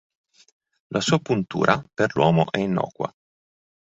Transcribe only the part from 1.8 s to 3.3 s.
per l'uomo è innocua.